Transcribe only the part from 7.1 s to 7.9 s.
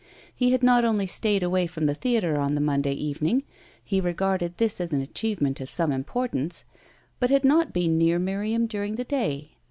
but had not